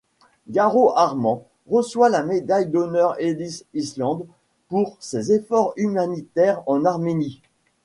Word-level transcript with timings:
Garo 0.49 0.89
Armen 0.97 1.43
reçoit 1.69 2.09
la 2.09 2.23
médaille 2.23 2.65
d'honneur 2.65 3.13
Ellis 3.21 3.65
Island 3.75 4.25
pour 4.67 4.97
ses 4.99 5.31
efforts 5.31 5.73
humanitaires 5.77 6.63
en 6.65 6.85
Arménie. 6.85 7.43